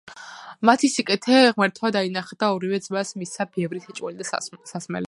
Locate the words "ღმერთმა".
1.57-1.91